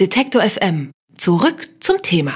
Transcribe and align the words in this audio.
Detektor 0.00 0.40
FM. 0.40 0.92
Zurück 1.18 1.68
zum 1.78 2.00
Thema. 2.00 2.32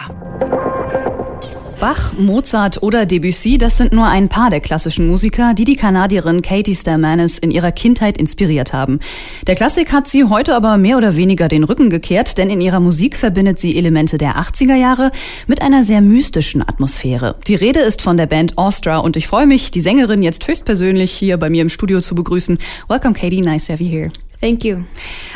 Bach, 1.80 2.12
Mozart 2.12 2.82
oder 2.82 3.06
Debussy, 3.06 3.56
das 3.56 3.78
sind 3.78 3.94
nur 3.94 4.06
ein 4.06 4.28
paar 4.28 4.50
der 4.50 4.60
klassischen 4.60 5.06
Musiker, 5.06 5.54
die 5.54 5.64
die 5.64 5.76
Kanadierin 5.76 6.42
Katie 6.42 6.74
Stelmanis 6.74 7.38
in 7.38 7.50
ihrer 7.50 7.72
Kindheit 7.72 8.18
inspiriert 8.18 8.74
haben. 8.74 9.00
Der 9.46 9.54
Klassik 9.54 9.94
hat 9.94 10.08
sie 10.08 10.24
heute 10.24 10.54
aber 10.54 10.76
mehr 10.76 10.98
oder 10.98 11.16
weniger 11.16 11.48
den 11.48 11.64
Rücken 11.64 11.88
gekehrt, 11.88 12.36
denn 12.36 12.50
in 12.50 12.60
ihrer 12.60 12.80
Musik 12.80 13.16
verbindet 13.16 13.58
sie 13.58 13.78
Elemente 13.78 14.18
der 14.18 14.36
80er 14.36 14.76
Jahre 14.76 15.10
mit 15.46 15.62
einer 15.62 15.84
sehr 15.84 16.02
mystischen 16.02 16.60
Atmosphäre. 16.60 17.36
Die 17.46 17.54
Rede 17.54 17.80
ist 17.80 18.02
von 18.02 18.18
der 18.18 18.26
Band 18.26 18.58
Austra 18.58 18.98
und 18.98 19.16
ich 19.16 19.26
freue 19.26 19.46
mich, 19.46 19.70
die 19.70 19.80
Sängerin 19.80 20.22
jetzt 20.22 20.46
höchstpersönlich 20.46 21.12
hier 21.12 21.38
bei 21.38 21.48
mir 21.48 21.62
im 21.62 21.70
Studio 21.70 22.02
zu 22.02 22.14
begrüßen. 22.14 22.58
Welcome 22.88 23.14
Katie, 23.14 23.40
nice 23.40 23.68
to 23.68 23.72
have 23.72 23.82
you 23.82 23.88
here. 23.88 24.10
Thank 24.44 24.62
you. 24.62 24.84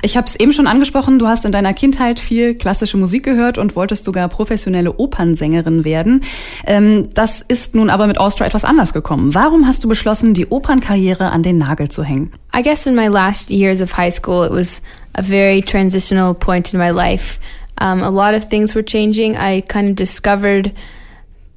Ich 0.03 0.19
habe 0.19 0.27
es 0.27 0.37
eben 0.37 0.53
schon 0.53 0.67
angesprochen, 0.67 1.19
du 1.19 1.27
hast 1.27 1.47
in 1.47 1.51
deiner 1.51 1.73
Kindheit 1.73 2.19
viel 2.19 2.55
klassische 2.55 2.99
Musik 2.99 3.23
gehört 3.23 3.57
und 3.57 3.75
wolltest 3.75 4.05
sogar 4.05 4.29
professionelle 4.29 4.99
Opernsängerin 4.99 5.87
werden. 5.87 6.21
Ähm, 6.67 7.09
das 7.15 7.41
ist 7.41 7.75
nun 7.75 7.89
aber 7.89 8.07
mit 8.07 8.21
Austria 8.21 8.47
etwas 8.47 8.67
anders 8.67 8.93
gekommen. 8.93 9.35
Warum 9.35 9.67
hast 9.67 9.83
du 9.83 9.89
beschlossen, 9.89 10.35
die 10.35 10.49
Opernkarriere 10.49 11.31
an 11.31 11.43
den 11.43 11.57
Nagel 11.57 11.89
zu 11.89 12.05
hängen? 12.05 12.33
I 12.55 12.63
guess 12.63 12.85
in 12.85 12.95
my 12.95 13.07
last 13.07 13.49
years 13.49 13.81
of 13.81 13.97
high 13.97 14.13
school, 14.13 14.45
it 14.45 14.53
was 14.53 14.83
a 15.15 15.23
very 15.23 15.63
transitional 15.63 16.35
point 16.35 16.75
in 16.75 16.79
my 16.79 16.91
life. 16.91 17.41
Um, 17.81 18.03
a 18.03 18.11
lot 18.11 18.35
of 18.35 18.51
things 18.51 18.75
were 18.75 18.85
changing. 18.85 19.37
I 19.39 19.63
kind 19.63 19.89
of 19.89 19.97
discovered 19.97 20.73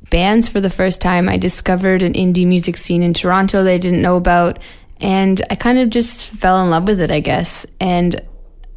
bands 0.10 0.48
for 0.48 0.62
the 0.62 0.70
first 0.70 1.02
time. 1.02 1.28
I 1.28 1.36
discovered 1.36 2.02
an 2.02 2.14
indie 2.14 2.48
music 2.48 2.78
scene 2.78 3.04
in 3.04 3.14
Toronto 3.14 3.66
that 3.66 3.74
I 3.74 3.78
didn't 3.78 4.02
know 4.02 4.16
about. 4.16 4.58
And 5.02 5.42
I 5.50 5.56
kind 5.56 5.80
of 5.80 5.90
just 5.90 6.28
fell 6.30 6.64
in 6.64 6.70
love 6.70 6.88
with 6.88 7.02
it, 7.02 7.12
I 7.12 7.20
guess. 7.20 7.66
And 7.80 8.20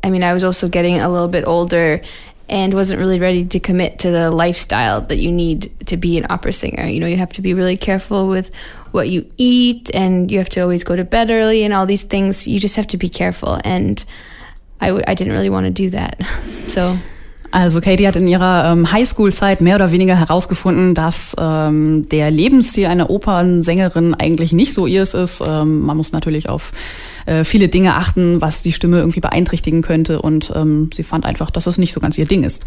I 0.03 0.11
mean, 0.11 0.23
I 0.23 0.33
was 0.33 0.45
also 0.45 0.69
getting 0.69 1.01
a 1.01 1.09
little 1.09 1.29
bit 1.29 1.47
older 1.47 2.01
and 2.49 2.75
wasn't 2.75 3.01
really 3.01 3.21
ready 3.21 3.45
to 3.47 3.61
commit 3.61 4.01
to 4.01 4.11
the 4.11 4.31
lifestyle 4.31 5.01
that 5.01 5.17
you 5.17 5.33
need 5.33 5.73
to 5.87 5.97
be 5.97 6.19
an 6.19 6.27
opera 6.29 6.53
singer. 6.53 6.85
You 6.85 7.01
know, 7.01 7.07
you 7.07 7.17
have 7.17 7.33
to 7.35 7.43
be 7.43 7.55
really 7.55 7.77
careful 7.77 8.29
with 8.29 8.55
what 8.93 9.09
you 9.09 9.29
eat 9.39 9.91
and 9.95 10.31
you 10.31 10.39
have 10.39 10.51
to 10.51 10.61
always 10.61 10.85
go 10.85 10.95
to 10.95 11.05
bed 11.05 11.31
early 11.31 11.63
and 11.63 11.73
all 11.73 11.87
these 11.87 12.03
things. 12.03 12.47
You 12.47 12.61
just 12.61 12.77
have 12.77 12.87
to 12.89 12.99
be 12.99 13.09
careful. 13.09 13.59
And 13.65 14.05
I 14.81 14.89
w- 14.89 15.05
I 15.07 15.15
didn't 15.15 15.33
really 15.33 15.51
want 15.51 15.65
to 15.65 15.71
do 15.71 15.91
that. 15.91 16.21
So 16.67 16.97
Also 17.55 17.81
Katie 17.81 18.09
hat 18.09 18.17
in 18.17 18.27
ihrer 18.27 18.73
ähm, 18.73 18.91
Highschool-Zeit 18.91 19.61
mehr 19.61 19.77
oder 19.77 19.93
weniger 19.93 20.19
herausgefunden, 20.19 20.93
dass 20.93 21.37
ähm, 21.39 22.09
der 22.09 22.33
Lebensstil 22.33 22.87
einer 22.87 23.11
Opernsängerin 23.11 24.13
eigentlich 24.13 24.53
nicht 24.53 24.75
so 24.75 24.89
ihrs 24.89 25.15
ist. 25.15 25.41
Ähm, 25.47 25.83
man 25.83 25.97
muss 25.97 26.11
natürlich 26.11 26.49
auf 26.49 26.73
äh, 27.27 27.45
viele 27.45 27.69
Dinge 27.69 27.95
achten, 27.95 28.41
was 28.41 28.63
die 28.63 28.73
Stimme 28.73 28.99
irgendwie 28.99 29.21
beeinträchtigen 29.21 29.83
könnte. 29.83 30.21
Und 30.21 30.53
ähm, 30.57 30.91
sie 30.93 31.05
fand 31.05 31.27
einfach, 31.27 31.53
dass 31.53 31.69
es 31.69 31.79
nicht 31.79 31.93
so 31.93 32.01
ganz 32.01 32.19
ihr 32.19 32.27
Ding 32.27 32.43
ist. 32.43 32.65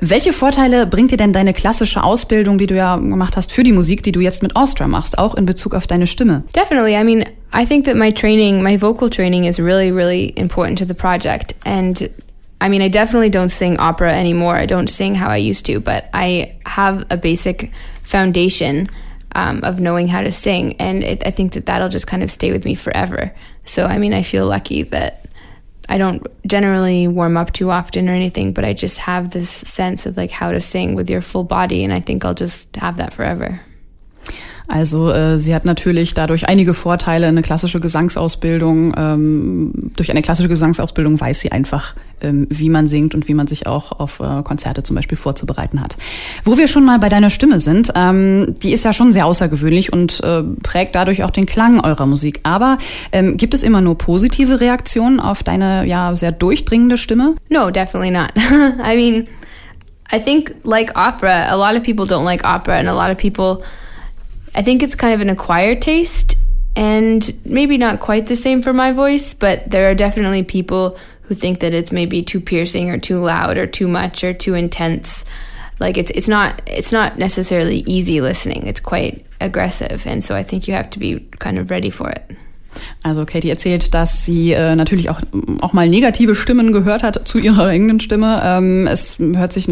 Welche 0.00 0.32
Vorteile 0.32 0.86
bringt 0.86 1.10
dir 1.10 1.16
denn 1.16 1.32
deine 1.32 1.52
klassische 1.52 2.04
Ausbildung, 2.04 2.56
die 2.56 2.68
du 2.68 2.76
ja 2.76 2.98
gemacht 2.98 3.36
hast, 3.36 3.50
für 3.50 3.64
die 3.64 3.72
Musik, 3.72 4.04
die 4.04 4.12
du 4.12 4.20
jetzt 4.20 4.44
mit 4.44 4.54
Austria 4.54 4.86
machst, 4.86 5.18
auch 5.18 5.34
in 5.34 5.44
Bezug 5.44 5.74
auf 5.74 5.88
deine 5.88 6.06
Stimme? 6.06 6.44
Definitely. 6.54 6.94
I 6.94 7.02
mean, 7.02 7.24
I 7.52 7.66
think 7.66 7.84
that 7.86 7.96
my 7.96 8.12
training, 8.12 8.62
my 8.62 8.80
vocal 8.80 9.10
training 9.10 9.46
is 9.46 9.58
really, 9.58 9.90
really 9.90 10.26
important 10.36 10.78
to 10.78 10.84
the 10.84 10.94
project. 10.94 11.56
And 11.64 12.08
I 12.60 12.68
mean, 12.68 12.82
I 12.82 12.88
definitely 12.88 13.30
don't 13.30 13.48
sing 13.48 13.78
opera 13.78 14.12
anymore. 14.12 14.54
I 14.54 14.66
don't 14.66 14.88
sing 14.88 15.14
how 15.14 15.28
I 15.28 15.38
used 15.38 15.66
to, 15.66 15.80
but 15.80 16.10
I 16.12 16.58
have 16.66 17.06
a 17.10 17.16
basic 17.16 17.72
foundation 18.02 18.88
um, 19.34 19.64
of 19.64 19.80
knowing 19.80 20.08
how 20.08 20.20
to 20.22 20.32
sing. 20.32 20.76
And 20.76 21.02
it, 21.02 21.26
I 21.26 21.30
think 21.30 21.52
that 21.52 21.66
that'll 21.66 21.88
just 21.88 22.06
kind 22.06 22.22
of 22.22 22.30
stay 22.30 22.52
with 22.52 22.64
me 22.64 22.74
forever. 22.74 23.34
So, 23.64 23.86
I 23.86 23.98
mean, 23.98 24.12
I 24.12 24.22
feel 24.22 24.46
lucky 24.46 24.82
that 24.82 25.26
I 25.88 25.96
don't 25.98 26.26
generally 26.46 27.08
warm 27.08 27.36
up 27.36 27.52
too 27.52 27.70
often 27.70 28.08
or 28.08 28.12
anything, 28.12 28.52
but 28.52 28.64
I 28.64 28.74
just 28.74 28.98
have 28.98 29.30
this 29.30 29.50
sense 29.50 30.06
of 30.06 30.16
like 30.16 30.30
how 30.30 30.52
to 30.52 30.60
sing 30.60 30.94
with 30.94 31.08
your 31.08 31.22
full 31.22 31.44
body. 31.44 31.82
And 31.82 31.92
I 31.92 32.00
think 32.00 32.24
I'll 32.24 32.34
just 32.34 32.76
have 32.76 32.98
that 32.98 33.12
forever. 33.12 33.60
Also 34.70 35.10
äh, 35.10 35.38
sie 35.40 35.52
hat 35.54 35.64
natürlich 35.64 36.14
dadurch 36.14 36.48
einige 36.48 36.74
Vorteile, 36.74 37.26
eine 37.26 37.42
klassische 37.42 37.80
Gesangsausbildung. 37.80 38.94
Ähm, 38.96 39.72
durch 39.96 40.10
eine 40.10 40.22
klassische 40.22 40.48
Gesangsausbildung 40.48 41.20
weiß 41.20 41.40
sie 41.40 41.50
einfach, 41.50 41.94
ähm, 42.20 42.46
wie 42.50 42.70
man 42.70 42.86
singt 42.86 43.16
und 43.16 43.26
wie 43.26 43.34
man 43.34 43.48
sich 43.48 43.66
auch 43.66 43.98
auf 43.98 44.20
äh, 44.20 44.42
Konzerte 44.44 44.84
zum 44.84 44.94
Beispiel 44.94 45.18
vorzubereiten 45.18 45.80
hat. 45.80 45.96
Wo 46.44 46.56
wir 46.56 46.68
schon 46.68 46.84
mal 46.84 47.00
bei 47.00 47.08
deiner 47.08 47.30
Stimme 47.30 47.58
sind, 47.58 47.92
ähm, 47.96 48.54
die 48.62 48.72
ist 48.72 48.84
ja 48.84 48.92
schon 48.92 49.12
sehr 49.12 49.26
außergewöhnlich 49.26 49.92
und 49.92 50.22
äh, 50.22 50.44
prägt 50.62 50.94
dadurch 50.94 51.24
auch 51.24 51.30
den 51.30 51.46
Klang 51.46 51.80
eurer 51.80 52.06
Musik. 52.06 52.38
Aber 52.44 52.78
ähm, 53.10 53.36
gibt 53.36 53.54
es 53.54 53.64
immer 53.64 53.80
nur 53.80 53.98
positive 53.98 54.60
Reaktionen 54.60 55.18
auf 55.18 55.42
deine 55.42 55.84
ja 55.84 56.14
sehr 56.14 56.30
durchdringende 56.30 56.96
Stimme? 56.96 57.34
No, 57.48 57.70
definitely 57.70 58.12
not. 58.12 58.30
I 58.36 58.94
mean, 58.94 59.26
I 60.12 60.20
think 60.20 60.54
like 60.62 60.96
opera, 60.96 61.48
a 61.50 61.56
lot 61.56 61.76
of 61.76 61.82
people 61.82 62.06
don't 62.06 62.24
like 62.24 62.44
opera 62.44 62.78
and 62.78 62.88
a 62.88 62.94
lot 62.94 63.10
of 63.10 63.18
people 63.18 63.64
I 64.54 64.62
think 64.62 64.82
it's 64.82 64.94
kind 64.94 65.14
of 65.14 65.20
an 65.20 65.30
acquired 65.30 65.80
taste 65.82 66.36
and 66.76 67.30
maybe 67.44 67.78
not 67.78 68.00
quite 68.00 68.26
the 68.26 68.36
same 68.36 68.62
for 68.62 68.72
my 68.72 68.92
voice, 68.92 69.34
but 69.34 69.70
there 69.70 69.90
are 69.90 69.94
definitely 69.94 70.42
people 70.42 70.98
who 71.22 71.34
think 71.34 71.60
that 71.60 71.74
it's 71.74 71.92
maybe 71.92 72.22
too 72.22 72.40
piercing 72.40 72.90
or 72.90 72.98
too 72.98 73.20
loud 73.20 73.56
or 73.56 73.66
too 73.66 73.88
much 73.88 74.24
or 74.24 74.32
too 74.32 74.54
intense. 74.54 75.24
Like 75.78 75.96
it's 75.96 76.10
it's 76.10 76.28
not 76.28 76.60
it's 76.66 76.92
not 76.92 77.18
necessarily 77.18 77.78
easy 77.86 78.20
listening. 78.20 78.66
It's 78.66 78.80
quite 78.80 79.26
aggressive 79.40 80.06
and 80.06 80.22
so 80.22 80.34
I 80.34 80.42
think 80.42 80.68
you 80.68 80.74
have 80.74 80.90
to 80.90 80.98
be 80.98 81.20
kind 81.38 81.58
of 81.58 81.70
ready 81.70 81.90
for 81.90 82.10
it. 82.10 82.32
Also 83.02 83.24
Katie 83.24 83.48
erzählt, 83.48 83.94
dass 83.94 84.24
sie 84.24 84.52
äh, 84.52 84.76
natürlich 84.76 85.08
auch, 85.08 85.20
auch 85.62 85.72
mal 85.72 85.88
negative 85.88 86.34
Stimmen 86.34 86.72
gehört 86.72 87.02
hat 87.02 87.26
zu 87.26 87.38
ihrer 87.38 87.66
eigenen 87.66 88.00
Stimme. 88.00 88.42
Ähm, 88.44 88.86
es 88.86 89.18
hört 89.18 89.52
sich 89.52 89.70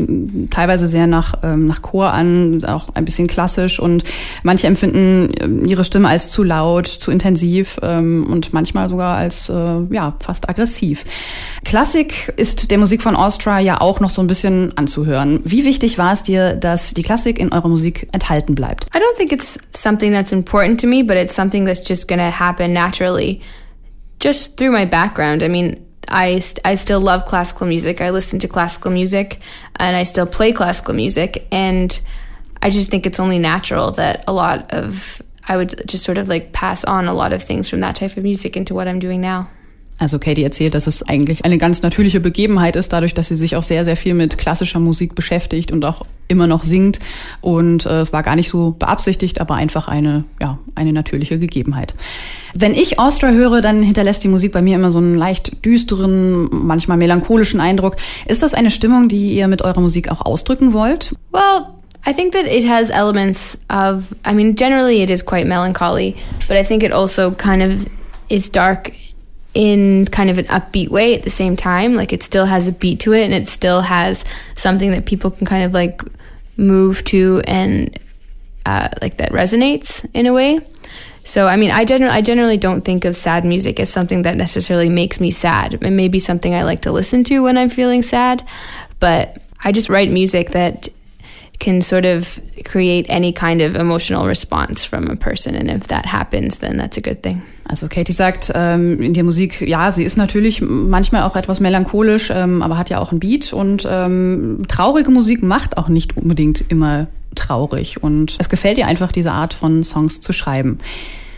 teilweise 0.51 0.87
sehr 0.87 1.07
nach, 1.07 1.35
ähm, 1.43 1.67
nach 1.67 1.83
Chor 1.83 2.13
an, 2.13 2.65
auch 2.65 2.89
ein 2.95 3.05
bisschen 3.05 3.27
klassisch 3.27 3.81
und 3.81 4.05
manche 4.43 4.67
empfinden 4.67 5.65
äh, 5.65 5.69
ihre 5.69 5.85
Stimme 5.85 6.09
als 6.09 6.31
zu 6.31 6.43
laut, 6.43 6.87
zu 6.87 7.11
intensiv 7.11 7.79
ähm, 7.83 8.27
und 8.31 8.55
manchmal 8.55 8.89
sogar 8.89 9.17
als 9.17 9.51
äh, 9.51 9.55
ja, 9.91 10.15
fast 10.21 10.49
aggressiv. 10.49 11.05
Klassik 11.65 12.33
ist 12.37 12.71
der 12.71 12.79
Musik 12.79 13.03
von 13.03 13.15
Austria 13.15 13.59
ja 13.59 13.81
auch 13.81 14.01
noch 14.01 14.11
so 14.11 14.23
ein 14.23 14.27
bisschen 14.27 14.73
anzuhören. 14.77 15.41
Wie 15.45 15.67
wichtig 15.67 15.99
war 15.99 16.15
es 16.15 16.23
dir, 16.23 16.55
dass 16.55 16.95
die 16.95 17.03
Klassik 17.03 17.39
in 17.39 17.53
eurer 17.53 17.69
Musik 17.69 18.09
enthalten 18.13 18.55
bleibt? 18.55 18.87
I 18.95 18.99
don't 18.99 19.19
think 19.19 19.33
it's 19.33 19.59
something 19.77 20.13
that's 20.13 20.33
important 20.33 20.81
to 20.81 20.87
me, 20.87 21.05
but 21.05 21.17
it's 21.17 21.35
something 21.35 21.67
that's 21.67 21.87
just 21.87 22.09
gonna 22.09 22.31
happen 22.31 22.73
naturally 22.73 22.88
just 24.21 24.57
through 24.57 24.73
my 24.73 24.85
background. 24.85 25.43
I 25.43 25.49
mean, 25.49 25.87
I, 26.09 26.39
st- 26.39 26.61
I 26.65 26.75
still 26.75 27.01
love 27.01 27.25
classical 27.25 27.67
music. 27.67 28.01
I 28.01 28.11
listen 28.11 28.39
to 28.41 28.49
classical 28.49 28.91
music 28.91 29.41
and 29.77 29.97
I 29.97 30.03
still 30.05 30.27
play 30.27 30.53
classical 30.53 30.95
music. 30.95 31.47
And 31.53 31.99
I 32.63 32.71
just 32.71 32.91
think 32.91 33.07
it's 33.07 33.21
only 33.21 33.39
natural 33.39 33.93
that 33.93 34.25
a 34.27 34.33
lot 34.33 34.73
of, 34.73 35.23
I 35.49 35.57
would 35.57 35.87
just 35.87 36.05
sort 36.05 36.19
of 36.19 36.29
like 36.29 36.53
pass 36.53 36.85
on 36.85 37.07
a 37.07 37.15
lot 37.15 37.33
of 37.33 37.43
things 37.43 37.69
from 37.69 37.81
that 37.81 37.97
type 37.97 38.17
of 38.17 38.23
music 38.23 38.57
into 38.57 38.75
what 38.75 38.89
I'm 38.89 38.99
doing 38.99 39.21
now. 39.21 39.51
Also 39.99 40.21
Katie 40.21 40.45
erzählt, 40.45 40.75
dass 40.75 40.87
es 40.87 41.03
eigentlich 41.03 41.45
eine 41.45 41.59
ganz 41.59 41.83
natürliche 41.83 42.21
Begebenheit 42.21 42.77
ist, 42.77 42.93
dadurch, 42.93 43.15
dass 43.15 43.29
sie 43.29 43.35
sich 43.35 43.57
auch 43.57 43.65
sehr, 43.65 43.85
sehr 43.85 43.97
viel 43.97 44.15
mit 44.15 44.39
klassischer 44.39 44.79
Musik 44.79 45.17
beschäftigt 45.17 45.73
und 45.73 45.85
auch 45.85 46.07
immer 46.29 46.47
noch 46.47 46.63
singt. 46.63 47.01
Und 47.41 47.85
äh, 47.85 48.01
es 48.01 48.13
war 48.13 48.23
gar 48.23 48.37
nicht 48.37 48.49
so 48.49 48.77
beabsichtigt, 48.79 49.41
aber 49.41 49.55
einfach 49.55 49.89
eine, 49.89 50.25
ja, 50.41 50.59
eine 50.77 50.93
natürliche 50.93 51.41
Gegebenheit. 51.41 51.95
Wenn 52.55 52.75
ich 52.75 53.01
Austria 53.01 53.33
höre, 53.33 53.61
dann 53.61 53.83
hinterlässt 53.83 54.23
die 54.23 54.29
Musik 54.29 54.53
bei 54.53 54.63
mir 54.63 54.77
immer 54.77 54.93
so 54.93 54.99
einen 54.99 55.17
leicht 55.17 55.65
düsteren, 55.65 56.49
manchmal 56.53 56.97
melancholischen 56.97 57.61
Eindruck. 57.61 57.97
Ist 58.27 58.43
das 58.43 58.55
eine 58.55 58.71
Stimmung, 58.71 59.09
die 59.09 59.35
ihr 59.35 59.49
mit 59.49 59.63
eurer 59.63 59.81
Musik 59.81 60.13
auch 60.13 60.25
ausdrücken 60.25 60.73
wollt? 60.73 61.13
Well, 61.33 61.67
I 62.09 62.13
think 62.13 62.33
that 62.33 62.45
it 62.47 62.69
has 62.69 62.91
elements 62.91 63.59
of, 63.69 64.05
I 64.25 64.33
mean, 64.33 64.55
generally 64.55 65.03
it 65.03 65.11
is 65.11 65.25
quite 65.25 65.47
melancholy, 65.47 66.15
but 66.47 66.57
I 66.57 66.63
think 66.63 66.85
it 66.85 66.93
also 66.93 67.33
kind 67.33 67.63
of 67.63 67.73
is 68.29 68.51
dark 68.51 68.93
in 69.59 70.07
kind 70.07 70.31
of 70.31 70.39
an 70.39 70.45
upbeat 70.45 70.89
way 70.89 71.17
at 71.17 71.25
the 71.25 71.31
same 71.31 71.57
time. 71.57 71.97
Like 71.97 72.13
it 72.13 72.23
still 72.23 72.47
has 72.47 72.69
a 72.69 72.73
beat 72.73 73.01
to 73.01 73.13
it 73.13 73.25
and 73.25 73.35
it 73.35 73.49
still 73.49 73.81
has 73.81 74.25
something 74.55 74.93
that 74.93 75.05
people 75.05 75.33
can 75.33 75.49
kind 75.49 75.65
of 75.65 75.75
like 75.75 76.01
move 76.57 77.03
to 77.07 77.43
and 77.45 77.99
uh, 78.65 78.89
like 79.03 79.17
that 79.17 79.33
resonates 79.33 80.09
in 80.15 80.27
a 80.27 80.33
way. 80.33 80.61
So 81.25 81.47
I 81.47 81.57
mean, 81.57 81.73
I 81.73 81.85
generally 81.85 82.15
I 82.15 82.21
generally 82.21 82.57
don't 82.57 82.83
think 82.83 83.05
of 83.05 83.17
sad 83.17 83.45
music 83.45 83.81
as 83.81 83.91
something 83.91 84.23
that 84.23 84.37
necessarily 84.37 84.89
makes 84.89 85.19
me 85.19 85.33
sad. 85.33 85.75
It 85.75 85.91
may 85.91 86.07
be 86.07 86.21
something 86.21 86.55
I 86.55 86.63
like 86.63 86.83
to 86.83 86.93
listen 86.93 87.25
to 87.25 87.43
when 87.43 87.59
I'm 87.59 87.69
feeling 87.69 88.03
sad, 88.03 88.47
but 89.01 89.43
I 89.65 89.73
just 89.73 89.89
write 89.89 90.09
music 90.09 90.51
that 90.51 90.87
can 91.59 91.83
sort 91.83 92.05
of 92.05 92.41
create 92.65 93.09
any 93.09 93.33
kind 93.33 93.61
of 93.61 93.75
emotional 93.75 94.27
response 94.27 94.85
from 94.85 95.09
a 95.11 95.17
person, 95.17 95.55
and 95.55 95.69
if 95.69 95.89
that 95.89 96.07
happens, 96.07 96.59
then 96.59 96.79
that's 96.79 96.97
a 96.97 97.01
good 97.01 97.23
thing. 97.23 97.43
Also 97.69 97.89
Katie 97.89 98.13
sagt, 98.13 98.51
ähm, 98.55 99.01
in 99.03 99.13
der 99.13 99.25
Musik, 99.25 99.61
ja, 99.61 99.93
sie 99.93 100.03
ist 100.03 100.17
natürlich 100.17 100.63
manchmal 100.63 101.23
auch 101.25 101.37
etwas 101.37 101.61
melancholisch, 101.61 102.31
ähm, 102.35 102.63
aber 102.63 102.79
hat 102.79 102.89
ja 102.89 102.99
auch 102.99 103.13
ein 103.13 103.19
Beat 103.19 103.53
und 103.53 103.87
ähm, 103.91 104.63
traurige 104.69 105.11
Musik 105.11 105.43
macht 105.43 105.77
auch 105.77 105.89
nicht 105.89 106.17
unbedingt 106.17 106.65
immer 106.71 107.09
traurig 107.35 108.03
und 108.03 108.37
es 108.39 108.49
gefällt 108.49 108.79
ihr 108.79 108.87
einfach, 108.87 109.13
diese 109.13 109.33
Art 109.33 109.53
von 109.53 109.85
Songs 109.85 110.23
zu 110.23 110.33
schreiben. 110.33 110.79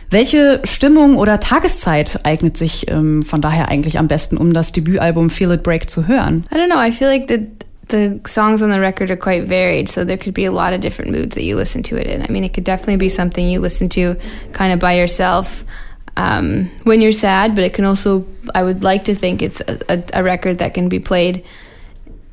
Welche 0.08 0.60
Stimmung 0.64 1.16
oder 1.16 1.38
Tageszeit 1.38 2.20
eignet 2.24 2.56
sich 2.56 2.90
ähm, 2.90 3.22
von 3.22 3.40
daher 3.40 3.68
eigentlich 3.68 3.98
am 3.98 4.08
besten, 4.08 4.36
um 4.36 4.52
das 4.52 4.72
Debütalbum 4.72 5.30
Feel 5.30 5.52
It 5.52 5.62
Break 5.62 5.88
zu 5.88 6.08
hören? 6.08 6.44
I 6.52 6.56
don't 6.56 6.66
know. 6.66 6.80
I 6.80 6.90
feel 6.90 7.06
like 7.06 7.28
the 7.28 7.46
the 7.90 8.20
songs 8.26 8.62
on 8.62 8.70
the 8.70 8.80
record 8.80 9.10
are 9.10 9.16
quite 9.16 9.44
varied, 9.44 9.88
so 9.88 10.04
there 10.04 10.16
could 10.16 10.34
be 10.34 10.46
a 10.46 10.52
lot 10.52 10.72
of 10.72 10.80
different 10.80 11.10
moods 11.10 11.34
that 11.34 11.42
you 11.42 11.56
listen 11.56 11.82
to 11.84 11.96
it 11.96 12.06
in. 12.06 12.22
I 12.22 12.28
mean, 12.28 12.44
it 12.44 12.54
could 12.54 12.64
definitely 12.64 12.96
be 12.96 13.08
something 13.08 13.48
you 13.48 13.60
listen 13.60 13.88
to 13.90 14.16
kind 14.52 14.72
of 14.72 14.80
by 14.80 14.94
yourself 14.94 15.64
um, 16.16 16.70
when 16.84 17.00
you're 17.00 17.12
sad, 17.12 17.54
but 17.54 17.64
it 17.64 17.74
can 17.74 17.84
also, 17.84 18.26
I 18.54 18.62
would 18.62 18.82
like 18.82 19.04
to 19.04 19.14
think 19.14 19.42
it's 19.42 19.60
a, 19.60 19.78
a, 19.88 20.20
a 20.20 20.22
record 20.22 20.58
that 20.58 20.74
can 20.74 20.88
be 20.88 20.98
played, 20.98 21.44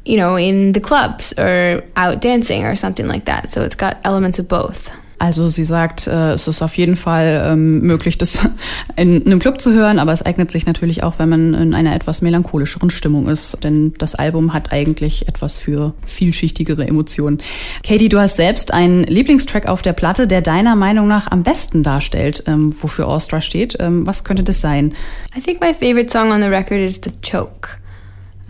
you 0.05 0.17
know, 0.17 0.37
in 0.37 0.71
the 0.71 0.79
clubs 0.79 1.33
or 1.37 1.83
out 1.95 2.21
dancing 2.21 2.63
or 2.63 2.75
something 2.75 3.07
like 3.07 3.25
that. 3.25 3.49
So 3.49 3.61
it's 3.61 3.75
got 3.75 3.99
elements 4.03 4.39
of 4.39 4.47
both. 4.47 4.95
Also 5.19 5.49
sie 5.49 5.63
sagt, 5.63 6.05
äh, 6.05 6.33
es 6.33 6.47
ist 6.47 6.61
auf 6.61 6.77
jeden 6.77 6.95
Fall 6.95 7.43
ähm, 7.45 7.81
möglich, 7.81 8.19
das 8.19 8.47
in 8.95 9.25
einem 9.25 9.39
Club 9.39 9.59
zu 9.59 9.73
hören, 9.73 9.97
aber 9.97 10.11
es 10.11 10.23
eignet 10.23 10.51
sich 10.51 10.67
natürlich 10.67 11.01
auch, 11.01 11.15
wenn 11.17 11.29
man 11.29 11.53
in 11.55 11.73
einer 11.73 11.95
etwas 11.95 12.21
melancholischeren 12.21 12.91
Stimmung 12.91 13.27
ist, 13.27 13.63
denn 13.63 13.93
das 13.97 14.13
Album 14.13 14.53
hat 14.53 14.71
eigentlich 14.71 15.27
etwas 15.27 15.55
für 15.55 15.93
vielschichtigere 16.05 16.85
Emotionen. 16.85 17.41
Katie, 17.83 18.09
du 18.09 18.19
hast 18.19 18.35
selbst 18.35 18.73
einen 18.73 19.05
Lieblingstrack 19.05 19.65
auf 19.65 19.81
der 19.81 19.93
Platte, 19.93 20.27
der 20.27 20.41
deiner 20.41 20.75
Meinung 20.75 21.07
nach 21.07 21.31
am 21.31 21.41
besten 21.41 21.81
darstellt, 21.81 22.43
ähm, 22.45 22.75
wofür 22.79 23.07
Austria 23.07 23.41
steht. 23.41 23.75
Ähm, 23.79 24.05
was 24.05 24.23
könnte 24.23 24.43
das 24.43 24.61
sein? 24.61 24.93
I 25.35 25.41
think 25.41 25.61
my 25.61 25.73
favorite 25.73 26.11
song 26.11 26.31
on 26.31 26.41
the 26.41 26.49
record 26.49 26.79
is 26.79 27.01
The 27.03 27.11
Choke. 27.23 27.79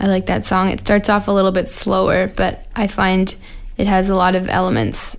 I 0.02 0.06
like 0.06 0.26
that 0.26 0.44
song. 0.44 0.70
It 0.70 0.82
starts 0.82 1.08
off 1.08 1.28
a 1.28 1.32
little 1.32 1.50
bit 1.50 1.68
slower, 1.68 2.28
but 2.36 2.58
I 2.76 2.88
find 2.88 3.34
it 3.78 3.88
has 3.88 4.10
a 4.10 4.14
lot 4.14 4.34
of 4.34 4.48
elements 4.48 5.18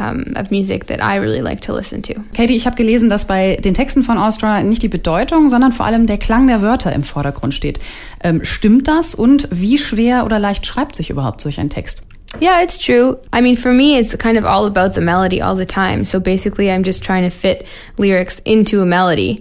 um, 0.00 0.24
of 0.36 0.50
music 0.50 0.86
that 0.86 1.02
I 1.02 1.16
really 1.16 1.40
like 1.40 1.60
to 1.62 1.72
listen 1.72 2.02
to. 2.02 2.14
Katie, 2.34 2.56
ich 2.56 2.66
habe 2.66 2.76
gelesen, 2.76 3.08
dass 3.08 3.26
bei 3.26 3.56
den 3.56 3.74
Texten 3.74 4.02
von 4.02 4.18
Austria 4.18 4.62
nicht 4.62 4.82
die 4.82 4.88
Bedeutung, 4.88 5.50
sondern 5.50 5.72
vor 5.72 5.86
allem 5.86 6.06
der 6.06 6.18
Klang 6.18 6.46
der 6.46 6.62
Wörter 6.62 6.92
im 6.92 7.02
Vordergrund 7.02 7.54
steht. 7.54 7.78
Ähm, 8.22 8.44
stimmt 8.44 8.88
das 8.88 9.14
und 9.14 9.48
wie 9.50 9.78
schwer 9.78 10.24
oder 10.24 10.38
leicht 10.38 10.66
schreibt 10.66 10.96
sich 10.96 11.10
überhaupt 11.10 11.40
solch 11.40 11.58
ein 11.58 11.68
Text? 11.68 12.06
Yeah, 12.40 12.62
it's 12.62 12.78
true. 12.78 13.18
I 13.32 13.40
mean, 13.40 13.56
for 13.56 13.72
me, 13.72 13.98
it's 13.98 14.16
kind 14.18 14.36
of 14.36 14.44
all 14.44 14.66
about 14.66 14.94
the 14.94 15.00
melody 15.00 15.40
all 15.40 15.56
the 15.56 15.66
time. 15.66 16.04
So 16.04 16.18
basically, 16.18 16.68
I'm 16.68 16.82
just 16.82 17.04
trying 17.04 17.22
to 17.22 17.30
fit 17.30 17.66
lyrics 17.96 18.40
into 18.40 18.82
a 18.82 18.86
melody. 18.86 19.40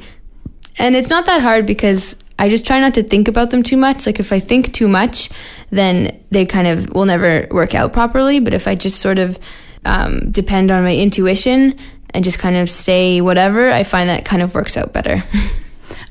And 0.77 0.95
it's 0.95 1.09
not 1.09 1.25
that 1.25 1.41
hard 1.41 1.65
because 1.65 2.15
I 2.38 2.49
just 2.49 2.67
try 2.67 2.79
not 2.79 2.94
to 2.95 3.03
think 3.03 3.27
about 3.27 3.49
them 3.49 3.63
too 3.63 3.77
much. 3.77 4.06
Like, 4.06 4.19
if 4.19 4.31
I 4.31 4.39
think 4.39 4.73
too 4.73 4.88
much, 4.88 5.29
then 5.71 6.19
they 6.29 6.45
kind 6.45 6.67
of 6.67 6.94
will 6.94 7.06
never 7.06 7.47
work 7.51 7.73
out 7.73 7.94
properly. 7.94 8.39
But 8.39 8.53
if 8.53 8.67
I 8.67 8.75
just 8.75 8.99
sort 8.99 9.17
of 9.17 9.39
um, 9.85 10.31
depend 10.31 10.71
on 10.71 10.83
my 10.83 10.95
intuition 10.95 11.77
and 12.13 12.24
just 12.24 12.39
kind 12.39 12.56
of 12.56 12.69
say 12.69 13.21
whatever, 13.21 13.71
I 13.71 13.83
find 13.83 14.09
that 14.09 14.25
kind 14.25 14.41
of 14.41 14.53
works 14.53 14.77
out 14.77 14.94
better. 14.94 15.24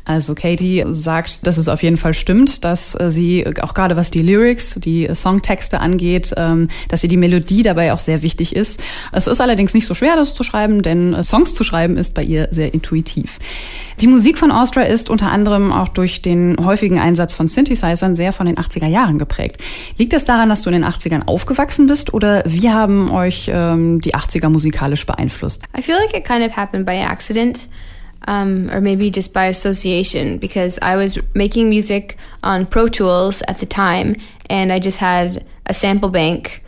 Also 0.04 0.34
Katie 0.34 0.84
sagt, 0.88 1.46
dass 1.46 1.56
es 1.56 1.69
auf 1.69 1.82
jeden 1.82 1.96
Fall 1.96 2.14
stimmt, 2.14 2.64
dass 2.64 2.99
äh, 2.99 3.10
sie 3.10 3.46
auch 3.60 3.75
gerade 3.75 3.96
was 3.96 4.10
die 4.10 4.22
Lyrics, 4.22 4.76
die 4.76 5.08
Songtexte 5.14 5.81
angeht, 5.81 6.32
ähm, 6.37 6.69
dass 6.88 7.00
sie 7.00 7.08
die 7.08 7.16
Melodie 7.16 7.62
dabei 7.62 7.93
auch 7.93 8.00
sehr 8.00 8.22
wichtig 8.22 8.56
ist. 8.56 8.81
Es 9.12 9.26
ist 9.26 9.40
allerdings 9.40 9.75
nicht 9.75 9.87
so 9.87 9.94
schwer, 9.94 10.16
das 10.16 10.34
zu 10.34 10.43
schreiben, 10.44 10.82
denn 10.82 11.14
äh, 11.14 11.25
Songs 11.25 11.54
zu 11.54 11.64
schreiben 11.64 11.96
ist 11.96 12.14
bei 12.14 12.22
ihr 12.22 12.49
sehr 12.50 12.75
intuitiv. 12.75 13.38
Die 14.00 14.08
Musik 14.08 14.38
von 14.38 14.50
Austria 14.50 14.84
ist 14.84 15.10
unter 15.10 15.31
anderem 15.31 15.70
auch 15.70 15.88
durch 15.88 16.22
den 16.22 16.56
häufigen 16.64 16.98
Einsatz 16.98 17.34
von 17.34 17.46
Synthesizern 17.46 18.16
sehr 18.16 18.32
von 18.32 18.46
den 18.46 18.56
80er 18.56 18.87
Jahren 18.87 19.19
geprägt. 19.19 19.58
Liegt 19.98 20.12
es 20.12 20.25
daran, 20.25 20.48
dass 20.48 20.62
du 20.62 20.70
in 20.70 20.82
den 20.82 20.84
80ern 20.84 21.26
aufgewachsen 21.26 21.87
bist 21.87 22.12
oder 22.12 22.43
wie 22.46 22.70
haben 22.70 23.10
euch 23.10 23.50
ähm, 23.52 24.00
die 24.00 24.14
80er 24.14 24.48
musikalisch 24.48 25.06
beeinflusst? 25.06 25.64
I 25.78 25.82
feel 25.82 25.94
like 25.94 26.16
it 26.16 26.25
kind 26.25 26.44
of 26.44 26.56
happened 26.56 26.84
by 26.84 27.02
accident. 27.02 27.69
Um, 28.26 28.70
or 28.70 28.80
maybe 28.80 29.10
just 29.10 29.32
by 29.32 29.46
association, 29.46 30.38
because 30.38 30.78
I 30.80 30.96
was 30.96 31.19
making 31.34 31.69
music 31.69 32.16
on 32.42 32.66
Pro 32.66 32.88
Tools 32.88 33.42
at 33.48 33.58
the 33.58 33.66
time, 33.66 34.16
and 34.48 34.72
I 34.72 34.78
just 34.78 34.98
had 34.98 35.44
a 35.66 35.74
sample 35.74 36.10
bank 36.10 36.62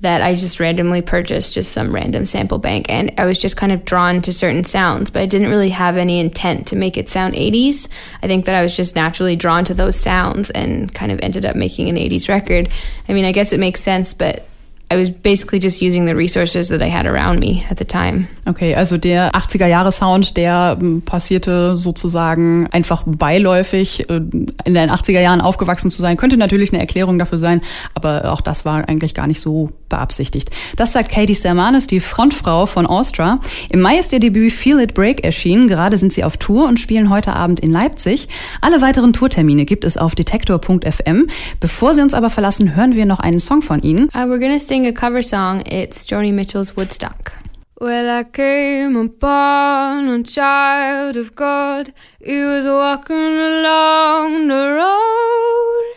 that 0.00 0.20
I 0.20 0.34
just 0.34 0.60
randomly 0.60 1.00
purchased, 1.00 1.54
just 1.54 1.72
some 1.72 1.94
random 1.94 2.26
sample 2.26 2.58
bank, 2.58 2.86
and 2.90 3.14
I 3.18 3.24
was 3.24 3.38
just 3.38 3.56
kind 3.56 3.72
of 3.72 3.84
drawn 3.84 4.20
to 4.22 4.32
certain 4.32 4.64
sounds, 4.64 5.08
but 5.08 5.22
I 5.22 5.26
didn't 5.26 5.48
really 5.48 5.70
have 5.70 5.96
any 5.96 6.20
intent 6.20 6.66
to 6.68 6.76
make 6.76 6.98
it 6.98 7.08
sound 7.08 7.34
80s. 7.34 7.88
I 8.22 8.26
think 8.26 8.44
that 8.44 8.54
I 8.54 8.62
was 8.62 8.76
just 8.76 8.94
naturally 8.94 9.36
drawn 9.36 9.64
to 9.64 9.74
those 9.74 9.96
sounds 9.96 10.50
and 10.50 10.92
kind 10.92 11.12
of 11.12 11.20
ended 11.22 11.46
up 11.46 11.56
making 11.56 11.88
an 11.88 11.96
80s 11.96 12.28
record. 12.28 12.68
I 13.08 13.14
mean, 13.14 13.24
I 13.24 13.32
guess 13.32 13.52
it 13.52 13.60
makes 13.60 13.80
sense, 13.80 14.12
but 14.12 14.46
I 14.92 14.96
was 14.96 15.10
basically 15.10 15.58
just 15.58 15.82
using 15.82 16.06
the 16.06 16.14
resources 16.14 16.68
that 16.68 16.80
I 16.80 16.88
had 16.88 17.06
around 17.06 17.40
me 17.40 17.64
at 17.68 17.78
the 17.78 17.84
time. 17.84 18.28
Okay, 18.46 18.76
also 18.76 18.96
der 18.96 19.32
80er 19.32 19.66
Jahre 19.66 19.90
Sound, 19.90 20.36
der 20.36 20.78
ähm, 20.80 21.02
passierte 21.02 21.76
sozusagen 21.76 22.68
einfach 22.70 23.02
beiläufig. 23.04 24.08
Äh, 24.08 24.14
in 24.14 24.74
den 24.74 24.90
80er 24.90 25.20
Jahren 25.20 25.40
aufgewachsen 25.40 25.90
zu 25.90 26.00
sein, 26.00 26.16
könnte 26.16 26.36
natürlich 26.36 26.72
eine 26.72 26.80
Erklärung 26.80 27.18
dafür 27.18 27.38
sein, 27.38 27.62
aber 27.94 28.32
auch 28.32 28.40
das 28.40 28.64
war 28.64 28.88
eigentlich 28.88 29.14
gar 29.14 29.26
nicht 29.26 29.40
so 29.40 29.70
beabsichtigt. 29.88 30.50
Das 30.76 30.92
sagt 30.92 31.10
Katie 31.10 31.34
Sermanis, 31.34 31.86
die 31.86 32.00
Frontfrau 32.00 32.66
von 32.66 32.86
Austria. 32.86 33.40
Im 33.70 33.80
Mai 33.80 33.98
ist 33.98 34.12
ihr 34.12 34.20
Debüt 34.20 34.52
Feel 34.52 34.80
It 34.80 34.94
Break 34.94 35.24
erschienen. 35.24 35.68
Gerade 35.68 35.98
sind 35.98 36.12
sie 36.12 36.24
auf 36.24 36.36
Tour 36.36 36.66
und 36.66 36.78
spielen 36.78 37.10
heute 37.10 37.34
Abend 37.34 37.60
in 37.60 37.70
Leipzig. 37.70 38.28
Alle 38.60 38.80
weiteren 38.80 39.12
Tourtermine 39.12 39.64
gibt 39.64 39.84
es 39.84 39.96
auf 39.96 40.14
detektor.fm. 40.14 41.26
Bevor 41.60 41.94
sie 41.94 42.02
uns 42.02 42.14
aber 42.14 42.30
verlassen, 42.30 42.76
hören 42.76 42.94
wir 42.94 43.06
noch 43.06 43.20
einen 43.20 43.40
Song 43.40 43.62
von 43.62 43.80
ihnen. 43.82 44.08
Uh, 44.14 44.28
we're 44.28 44.38
gonna 44.38 44.58
sing 44.58 44.86
a 44.86 44.92
cover 44.92 45.22
song. 45.22 45.62
It's 45.66 46.06
Joni 46.08 46.32
Mitchell's 46.32 46.76
Woodstock. 46.76 47.32
Well, 47.78 48.08
I 48.08 48.24
came 48.24 48.96
upon 48.96 50.08
a 50.08 50.22
child 50.22 51.18
of 51.18 51.36
God. 51.36 51.92
He 52.24 52.42
was 52.42 52.64
walking 52.66 53.14
along 53.14 54.48
the 54.48 54.54
road. 54.54 55.95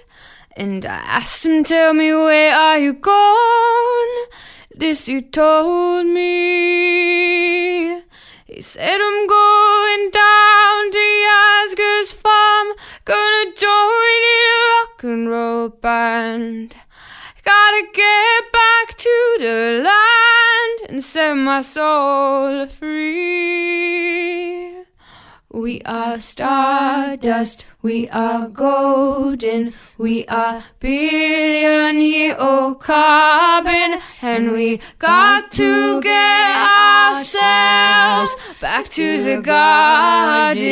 And 0.59 0.85
I 0.85 0.97
asked 1.19 1.45
him, 1.45 1.63
Tell 1.63 1.94
me, 1.94 2.13
where 2.13 2.53
are 2.53 2.77
you 2.77 2.91
gone? 2.91 4.25
This 4.75 5.06
he 5.06 5.21
told 5.21 6.06
me. 6.06 8.01
He 8.45 8.61
said, 8.61 9.00
I'm 9.00 9.25
going 9.25 10.09
down 10.11 10.91
to 10.91 11.00
Yasgur's 11.27 12.11
farm. 12.11 12.67
Gonna 13.06 13.53
join 13.56 14.21
in 14.27 14.44
a 14.44 14.59
rock 14.67 15.03
and 15.03 15.29
roll 15.29 15.69
band. 15.69 16.75
Gotta 17.45 17.88
get 17.94 18.51
back 18.51 18.97
to 18.97 19.38
the 19.39 19.81
land 19.81 20.89
and 20.89 21.01
set 21.01 21.35
my 21.35 21.61
soul 21.61 22.67
free. 22.67 23.98
We 25.51 25.81
are 25.81 26.19
stardust, 26.19 27.65
we 27.81 28.07
are 28.09 28.47
golden, 28.49 29.73
we 29.97 30.27
are 30.27 30.63
billion 30.79 31.99
year 31.99 32.35
old 32.37 32.81
carbon, 32.81 33.99
and 34.21 34.51
we 34.51 34.79
got 34.99 35.51
to 35.53 36.01
get 36.01 36.56
ourselves 36.56 38.35
back 38.61 38.89
to 38.89 39.23
the 39.23 39.41
garden. 39.41 40.68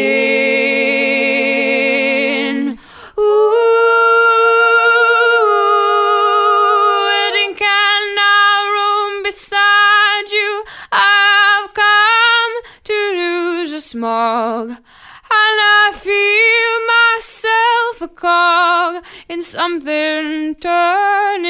Smog. 13.87 14.69
And 14.69 14.79
I 15.29 15.91
feel 15.93 16.85
myself 16.95 18.01
a 18.01 18.07
cog 18.13 19.03
in 19.29 19.43
something 19.43 20.55
turning. 20.55 21.47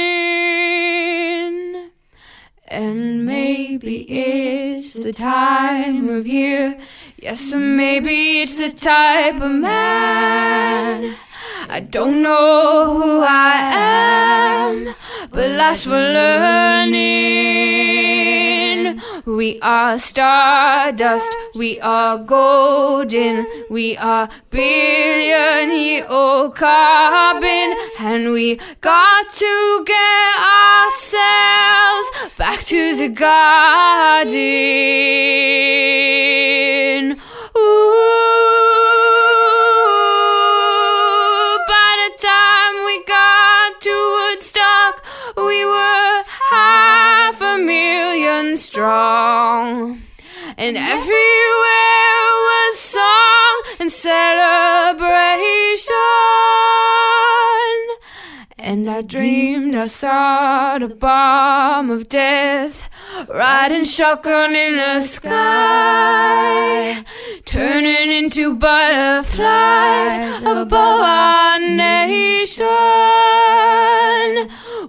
And 2.68 3.26
maybe 3.26 4.02
it's 4.02 4.94
the 4.94 5.14
time 5.14 6.10
of 6.10 6.28
year. 6.28 6.78
Yes, 7.18 7.54
or 7.54 7.60
maybe 7.60 8.42
it's 8.42 8.58
the 8.58 8.70
type 8.70 9.42
of 9.42 9.52
man. 9.52 11.16
I 11.70 11.80
don't 11.80 12.22
know 12.22 12.94
who 12.94 13.22
I 13.22 13.72
am, 13.74 14.94
but 15.32 15.50
last 15.52 15.86
for 15.86 15.92
learning. 15.92 18.07
We 19.26 19.60
are 19.62 20.00
stardust, 20.00 21.36
we 21.56 21.80
are 21.82 22.18
golden, 22.18 23.46
we 23.70 23.98
are 23.98 24.30
billion 24.50 25.72
year 25.78 26.06
old 26.10 26.56
carbon, 26.56 27.76
and 28.00 28.32
we 28.32 28.60
got 28.82 29.30
to 29.32 29.84
get 29.86 30.40
ourselves 30.64 32.10
back 32.38 32.62
to 32.62 32.96
the 32.96 33.10
garden. 33.10 34.38
Strong. 48.78 50.00
And 50.56 50.78
everywhere 50.78 52.26
was 52.48 52.78
song 52.78 53.64
and 53.80 53.92
celebration. 53.92 55.96
And 58.60 58.88
I 58.88 59.02
dreamed 59.02 59.74
I 59.74 59.88
saw 59.88 60.78
the 60.78 60.90
bomb 60.90 61.90
of 61.90 62.08
death 62.08 62.88
riding 63.28 63.84
shotgun 63.84 64.54
in 64.54 64.76
the 64.76 65.02
sky, 65.02 67.04
turning 67.46 68.12
into 68.12 68.56
butterflies 68.56 70.44
above 70.44 71.02
our 71.02 71.60
nation. 71.60 72.68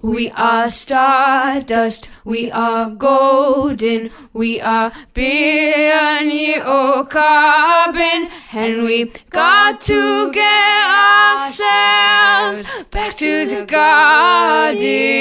We 0.03 0.31
are 0.37 0.71
stardust, 0.71 2.09
we 2.25 2.51
are 2.53 2.89
golden, 2.91 4.11
we 4.33 4.61
are 4.61 4.93
billion 5.13 6.31
year 6.31 6.63
carbon, 7.05 8.29
and 8.53 8.85
we 8.85 9.13
got 9.31 9.81
to 9.83 10.31
get 10.31 10.87
ourselves 10.87 12.63
back 12.91 13.17
to 13.17 13.47
the 13.47 13.65
garden. 13.67 15.19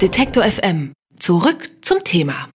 Detektor 0.00 0.42
FM. 0.42 0.92
Zurück 1.18 1.84
zum 1.84 2.04
Thema. 2.04 2.48